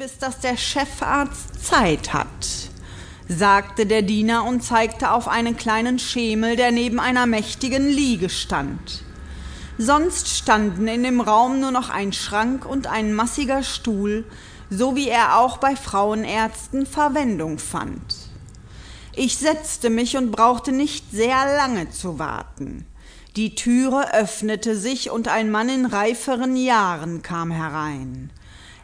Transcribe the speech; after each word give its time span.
bis 0.00 0.16
dass 0.16 0.40
der 0.40 0.56
Chefarzt 0.56 1.62
Zeit 1.62 2.14
hat, 2.14 2.26
sagte 3.28 3.84
der 3.84 4.00
Diener 4.00 4.46
und 4.46 4.62
zeigte 4.62 5.10
auf 5.10 5.28
einen 5.28 5.58
kleinen 5.58 5.98
Schemel, 5.98 6.56
der 6.56 6.72
neben 6.72 6.98
einer 6.98 7.26
mächtigen 7.26 7.86
Liege 7.86 8.30
stand. 8.30 9.04
Sonst 9.76 10.28
standen 10.28 10.88
in 10.88 11.02
dem 11.02 11.20
Raum 11.20 11.60
nur 11.60 11.70
noch 11.70 11.90
ein 11.90 12.14
Schrank 12.14 12.64
und 12.64 12.86
ein 12.86 13.12
massiger 13.12 13.62
Stuhl, 13.62 14.24
so 14.70 14.96
wie 14.96 15.10
er 15.10 15.36
auch 15.36 15.58
bei 15.58 15.76
Frauenärzten 15.76 16.86
Verwendung 16.86 17.58
fand. 17.58 18.14
Ich 19.14 19.36
setzte 19.36 19.90
mich 19.90 20.16
und 20.16 20.30
brauchte 20.30 20.72
nicht 20.72 21.10
sehr 21.10 21.44
lange 21.58 21.90
zu 21.90 22.18
warten. 22.18 22.86
Die 23.36 23.54
Türe 23.54 24.14
öffnete 24.14 24.76
sich 24.76 25.10
und 25.10 25.28
ein 25.28 25.50
Mann 25.50 25.68
in 25.68 25.84
reiferen 25.84 26.56
Jahren 26.56 27.20
kam 27.20 27.50
herein. 27.50 28.30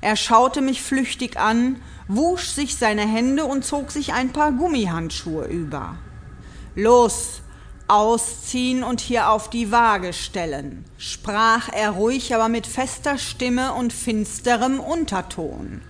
Er 0.07 0.15
schaute 0.15 0.61
mich 0.61 0.83
flüchtig 0.83 1.37
an, 1.37 1.83
wusch 2.07 2.51
sich 2.51 2.77
seine 2.77 3.05
Hände 3.05 3.45
und 3.45 3.65
zog 3.65 3.91
sich 3.91 4.13
ein 4.13 4.33
paar 4.33 4.53
Gummihandschuhe 4.53 5.47
über. 5.47 5.97
Los, 6.77 7.43
ausziehen 7.89 8.85
und 8.85 9.01
hier 9.01 9.33
auf 9.33 9.51
die 9.51 9.73
Waage 9.73 10.13
stellen, 10.13 10.85
sprach 10.97 11.71
er 11.73 11.91
ruhig, 11.91 12.33
aber 12.33 12.49
mit 12.49 12.69
fester 12.69 13.19
Stimme 13.19 13.75
und 13.75 13.93
finsterem 13.93 14.79
Unterton. 14.79 15.81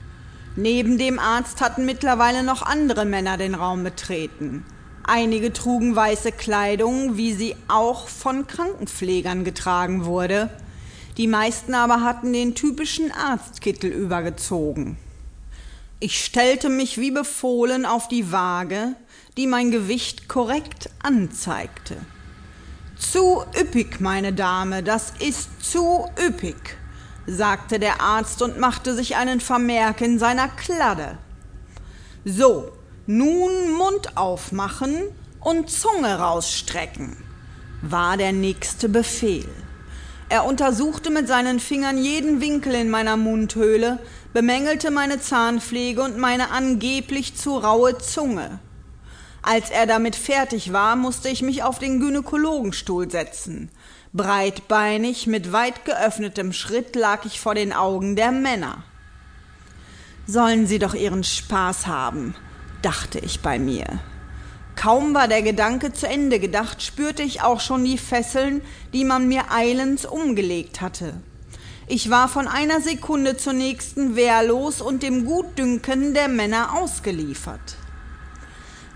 Neben 0.56 0.96
dem 0.96 1.18
Arzt 1.18 1.60
hatten 1.60 1.84
mittlerweile 1.84 2.42
noch 2.42 2.62
andere 2.62 3.04
Männer 3.04 3.36
den 3.36 3.54
Raum 3.54 3.84
betreten. 3.84 4.64
Einige 5.04 5.52
trugen 5.52 5.94
weiße 5.94 6.32
Kleidung, 6.32 7.18
wie 7.18 7.34
sie 7.34 7.54
auch 7.68 8.08
von 8.08 8.46
Krankenpflegern 8.46 9.44
getragen 9.44 10.06
wurde. 10.06 10.48
Die 11.16 11.26
meisten 11.26 11.74
aber 11.74 12.02
hatten 12.02 12.32
den 12.32 12.54
typischen 12.54 13.10
Arztkittel 13.10 13.90
übergezogen. 13.90 14.98
Ich 15.98 16.22
stellte 16.22 16.68
mich 16.68 16.98
wie 16.98 17.10
befohlen 17.10 17.86
auf 17.86 18.08
die 18.08 18.30
Waage, 18.32 18.94
die 19.38 19.46
mein 19.46 19.70
Gewicht 19.70 20.28
korrekt 20.28 20.90
anzeigte. 21.02 21.96
Zu 22.98 23.44
üppig, 23.58 24.00
meine 24.00 24.34
Dame, 24.34 24.82
das 24.82 25.14
ist 25.18 25.48
zu 25.62 26.06
üppig, 26.18 26.76
sagte 27.26 27.78
der 27.78 28.02
Arzt 28.02 28.42
und 28.42 28.58
machte 28.58 28.94
sich 28.94 29.16
einen 29.16 29.40
Vermerk 29.40 30.02
in 30.02 30.18
seiner 30.18 30.48
Kladde. 30.48 31.16
So, 32.26 32.72
nun 33.06 33.72
Mund 33.72 34.16
aufmachen 34.18 34.94
und 35.40 35.70
Zunge 35.70 36.18
rausstrecken, 36.18 37.16
war 37.80 38.18
der 38.18 38.32
nächste 38.32 38.88
Befehl. 38.90 39.48
Er 40.28 40.44
untersuchte 40.44 41.10
mit 41.10 41.28
seinen 41.28 41.60
Fingern 41.60 41.98
jeden 41.98 42.40
Winkel 42.40 42.74
in 42.74 42.90
meiner 42.90 43.16
Mundhöhle, 43.16 44.00
bemängelte 44.32 44.90
meine 44.90 45.20
Zahnpflege 45.20 46.02
und 46.02 46.18
meine 46.18 46.50
angeblich 46.50 47.36
zu 47.36 47.56
raue 47.56 47.98
Zunge. 47.98 48.58
Als 49.42 49.70
er 49.70 49.86
damit 49.86 50.16
fertig 50.16 50.72
war, 50.72 50.96
musste 50.96 51.28
ich 51.28 51.42
mich 51.42 51.62
auf 51.62 51.78
den 51.78 52.00
Gynäkologenstuhl 52.00 53.08
setzen. 53.08 53.70
Breitbeinig, 54.12 55.28
mit 55.28 55.52
weit 55.52 55.84
geöffnetem 55.84 56.52
Schritt 56.52 56.96
lag 56.96 57.24
ich 57.24 57.38
vor 57.38 57.54
den 57.54 57.72
Augen 57.72 58.16
der 58.16 58.32
Männer. 58.32 58.82
Sollen 60.26 60.66
sie 60.66 60.80
doch 60.80 60.94
ihren 60.94 61.22
Spaß 61.22 61.86
haben, 61.86 62.34
dachte 62.82 63.20
ich 63.20 63.42
bei 63.42 63.60
mir. 63.60 63.84
Kaum 64.76 65.14
war 65.14 65.26
der 65.26 65.42
Gedanke 65.42 65.92
zu 65.92 66.06
Ende 66.06 66.38
gedacht, 66.38 66.82
spürte 66.82 67.22
ich 67.22 67.42
auch 67.42 67.60
schon 67.60 67.84
die 67.84 67.98
Fesseln, 67.98 68.60
die 68.92 69.04
man 69.04 69.26
mir 69.26 69.50
eilends 69.50 70.04
umgelegt 70.04 70.80
hatte. 70.80 71.14
Ich 71.88 72.10
war 72.10 72.28
von 72.28 72.46
einer 72.46 72.80
Sekunde 72.80 73.36
zur 73.36 73.54
nächsten 73.54 74.16
wehrlos 74.16 74.80
und 74.80 75.02
dem 75.02 75.24
Gutdünken 75.24 76.14
der 76.14 76.28
Männer 76.28 76.74
ausgeliefert. 76.76 77.76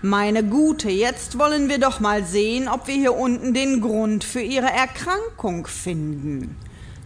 Meine 0.03 0.43
Gute, 0.43 0.89
jetzt 0.89 1.37
wollen 1.39 1.69
wir 1.69 1.79
doch 1.79 1.99
mal 1.99 2.25
sehen, 2.25 2.67
ob 2.67 2.87
wir 2.87 2.95
hier 2.95 3.13
unten 3.13 3.53
den 3.53 3.81
Grund 3.81 4.23
für 4.23 4.41
Ihre 4.41 4.71
Erkrankung 4.71 5.67
finden, 5.67 6.57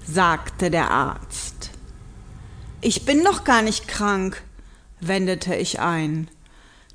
sagte 0.06 0.72
der 0.72 0.92
Arzt. 0.92 1.72
Ich 2.82 3.06
bin 3.06 3.24
doch 3.24 3.44
gar 3.44 3.62
nicht 3.62 3.88
krank, 3.88 4.44
wendete 5.02 5.56
ich 5.56 5.80
ein. 5.80 6.30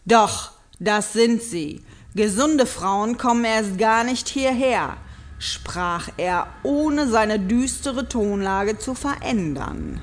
Doch, 0.05 0.53
das 0.81 1.13
sind 1.13 1.43
sie. 1.43 1.83
Gesunde 2.15 2.67
Frauen 2.67 3.19
kommen 3.19 3.45
erst 3.45 3.79
gar 3.79 4.03
nicht 4.03 4.29
hierher, 4.29 4.97
sprach 5.39 6.09
er, 6.17 6.49
ohne 6.65 7.07
seine 7.07 7.39
düstere 7.39 8.09
Tonlage 8.09 8.79
zu 8.79 8.95
verändern. 8.95 10.01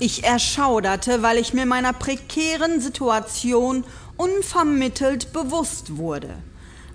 Ich 0.00 0.24
erschauderte, 0.24 1.22
weil 1.22 1.38
ich 1.38 1.54
mir 1.54 1.64
meiner 1.64 1.92
prekären 1.92 2.80
Situation 2.80 3.84
unvermittelt 4.16 5.32
bewusst 5.32 5.96
wurde. 5.96 6.34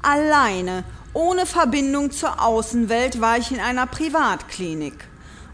Alleine, 0.02 0.84
ohne 1.14 1.46
Verbindung 1.46 2.12
zur 2.12 2.42
Außenwelt, 2.42 3.20
war 3.20 3.38
ich 3.38 3.52
in 3.52 3.60
einer 3.60 3.88
Privatklinik 3.88 5.10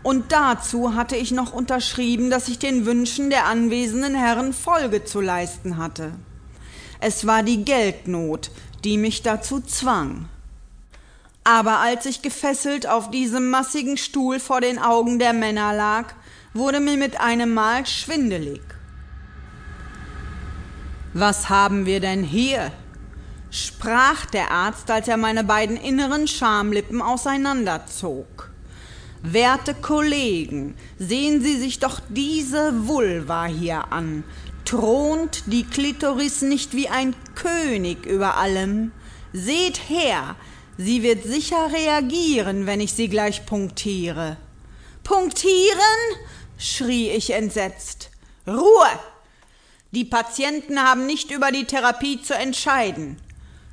und 0.06 0.32
dazu 0.32 0.96
hatte 0.96 1.16
ich 1.16 1.32
noch 1.32 1.54
unterschrieben, 1.54 2.30
dass 2.30 2.48
ich 2.48 2.60
den 2.60 2.86
Wünschen 2.86 3.30
der 3.30 3.48
anwesenden 3.48 4.14
Herren 4.14 4.54
Folge 4.54 5.04
zu 5.04 5.22
leisten 5.22 5.78
hatte. 5.78 6.12
Es 7.00 7.28
war 7.28 7.44
die 7.44 7.64
Geldnot, 7.64 8.52
die 8.84 8.98
mich 8.98 9.22
dazu 9.22 9.62
zwang. 9.62 10.28
Aber 11.44 11.80
als 11.80 12.06
ich 12.06 12.22
gefesselt 12.22 12.88
auf 12.88 13.12
diesem 13.12 13.50
massigen 13.50 13.98
Stuhl 13.98 14.40
vor 14.40 14.62
den 14.62 14.80
Augen 14.80 15.20
der 15.20 15.34
Männer 15.34 15.74
lag, 15.74 16.14
wurde 16.54 16.80
mir 16.80 16.98
mit 16.98 17.20
einem 17.20 17.54
Mal 17.54 17.86
schwindelig. 17.86 18.62
Was 21.14 21.50
haben 21.50 21.86
wir 21.86 22.00
denn 22.00 22.24
hier? 22.24 22.72
sprach 23.52 24.26
der 24.26 24.52
Arzt, 24.52 24.92
als 24.92 25.08
er 25.08 25.18
meine 25.18 25.44
beiden 25.44 25.78
inneren 25.78 26.28
Schamlippen 26.28 27.02
auseinanderzog. 27.02 28.52
Werte 29.22 29.74
Kollegen, 29.74 30.76
sehen 31.00 31.42
Sie 31.42 31.58
sich 31.58 31.80
doch 31.80 32.02
diese 32.10 32.88
Vulva 32.88 33.46
hier 33.46 33.92
an. 33.92 34.24
Thront 34.66 35.44
die 35.46 35.64
Klitoris 35.64 36.42
nicht 36.42 36.74
wie 36.74 36.90
ein 36.90 37.16
König 37.36 38.06
über 38.06 38.38
allem? 38.38 38.92
Seht 39.32 39.90
her, 39.90 40.36
sie 40.78 41.04
wird 41.04 41.24
sicher 41.24 41.72
reagieren, 41.72 42.66
wenn 42.66 42.82
ich 42.82 42.94
sie 42.94 43.08
gleich 43.08 43.46
punktiere. 43.46 44.38
Punktieren? 45.04 45.80
schrie 46.58 47.10
ich 47.12 47.32
entsetzt. 47.32 48.10
Ruhe! 48.48 48.90
Die 49.92 50.06
Patienten 50.06 50.80
haben 50.80 51.06
nicht 51.06 51.32
über 51.32 51.52
die 51.52 51.66
Therapie 51.66 52.22
zu 52.22 52.34
entscheiden, 52.34 53.18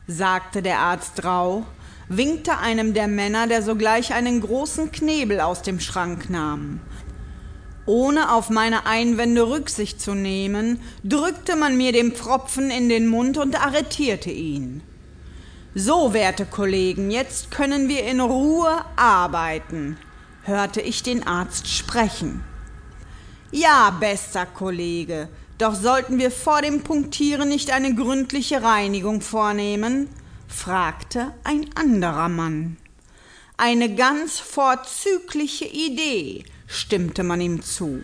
sagte 0.07 0.63
der 0.63 0.79
Arzt 0.79 1.25
rauh 1.25 1.65
winkte 2.09 2.59
einem 2.59 2.95
der 2.95 3.09
Männer, 3.09 3.47
der 3.47 3.63
sogleich 3.63 4.13
einen 4.13 4.41
großen 4.41 4.93
Knebel 4.93 5.41
aus 5.41 5.63
dem 5.63 5.81
Schrank 5.81 6.29
nahm. 6.29 6.81
Ohne 7.85 8.33
auf 8.33 8.49
meine 8.49 8.87
Einwände 8.87 9.49
Rücksicht 9.49 10.01
zu 10.01 10.15
nehmen, 10.15 10.81
drückte 11.03 11.57
man 11.57 11.77
mir 11.77 11.93
den 11.93 12.13
Pfropfen 12.13 12.71
in 12.71 12.89
den 12.89 13.09
Mund 13.09 13.39
und 13.39 13.61
arretierte 13.61 14.31
ihn. 14.31 14.83
So, 15.75 16.13
werte 16.13 16.47
Kollegen, 16.47 17.11
jetzt 17.11 17.51
können 17.51 17.89
wir 17.89 18.05
in 18.05 18.21
Ruhe 18.21 18.85
arbeiten, 18.95 19.97
hörte 20.43 20.81
ich 20.81 21.03
den 21.03 21.27
Arzt 21.27 21.67
sprechen. 21.67 22.45
Ja, 23.51 23.91
bester 23.99 24.47
Kollege, 24.47 25.29
doch 25.59 25.75
sollten 25.75 26.19
wir 26.19 26.31
vor 26.31 26.63
dem 26.63 26.83
Punktieren 26.83 27.49
nicht 27.49 27.73
eine 27.73 27.95
gründliche 27.95 28.63
Reinigung 28.63 29.21
vornehmen? 29.23 30.09
fragte 30.47 31.33
ein 31.45 31.71
anderer 31.75 32.29
Mann. 32.29 32.77
Eine 33.57 33.95
ganz 33.95 34.39
vorzügliche 34.39 35.67
Idee, 35.67 36.45
stimmte 36.73 37.23
man 37.23 37.41
ihm 37.41 37.63
zu. 37.63 38.03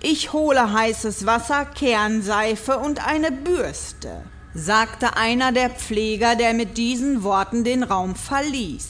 Ich 0.00 0.32
hole 0.32 0.72
heißes 0.72 1.24
Wasser, 1.24 1.64
Kernseife 1.64 2.78
und 2.78 3.06
eine 3.06 3.32
Bürste, 3.32 4.22
sagte 4.52 5.16
einer 5.16 5.50
der 5.52 5.70
Pfleger, 5.70 6.36
der 6.36 6.52
mit 6.52 6.76
diesen 6.76 7.22
Worten 7.22 7.64
den 7.64 7.82
Raum 7.82 8.14
verließ. 8.14 8.88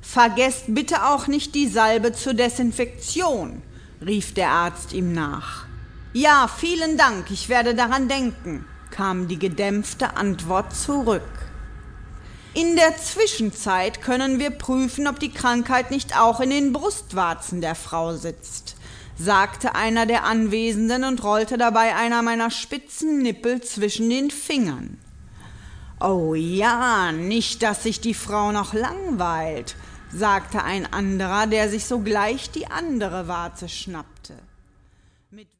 Vergesst 0.00 0.64
bitte 0.68 1.06
auch 1.06 1.26
nicht 1.26 1.54
die 1.54 1.68
Salbe 1.68 2.12
zur 2.12 2.34
Desinfektion, 2.34 3.62
rief 4.04 4.34
der 4.34 4.50
Arzt 4.50 4.92
ihm 4.92 5.12
nach. 5.12 5.66
Ja, 6.14 6.48
vielen 6.48 6.98
Dank, 6.98 7.30
ich 7.30 7.48
werde 7.48 7.74
daran 7.74 8.08
denken, 8.08 8.64
kam 8.90 9.28
die 9.28 9.38
gedämpfte 9.38 10.16
Antwort 10.16 10.74
zurück. 10.74 11.22
In 12.54 12.76
der 12.76 12.98
Zwischenzeit 12.98 14.02
können 14.02 14.38
wir 14.38 14.50
prüfen, 14.50 15.06
ob 15.06 15.18
die 15.18 15.30
Krankheit 15.30 15.90
nicht 15.90 16.18
auch 16.18 16.38
in 16.38 16.50
den 16.50 16.74
Brustwarzen 16.74 17.62
der 17.62 17.74
Frau 17.74 18.14
sitzt, 18.14 18.76
sagte 19.16 19.74
einer 19.74 20.04
der 20.04 20.24
Anwesenden 20.24 21.04
und 21.04 21.24
rollte 21.24 21.56
dabei 21.56 21.94
einer 21.96 22.20
meiner 22.20 22.50
spitzen 22.50 23.22
Nippel 23.22 23.62
zwischen 23.62 24.10
den 24.10 24.30
Fingern. 24.30 24.98
Oh 25.98 26.34
ja, 26.34 27.10
nicht, 27.10 27.62
dass 27.62 27.84
sich 27.84 28.02
die 28.02 28.12
Frau 28.12 28.52
noch 28.52 28.74
langweilt, 28.74 29.74
sagte 30.12 30.62
ein 30.62 30.92
anderer, 30.92 31.46
der 31.46 31.70
sich 31.70 31.86
sogleich 31.86 32.50
die 32.50 32.66
andere 32.66 33.28
Warze 33.28 33.70
schnappte. 33.70 34.34
Mit 35.30 35.48